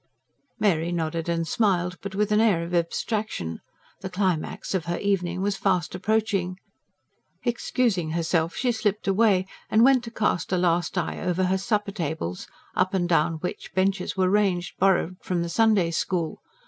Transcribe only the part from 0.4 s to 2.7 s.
Mary nodded and smiled; but with an air